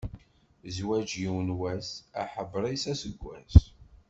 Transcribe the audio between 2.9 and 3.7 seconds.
aseggas.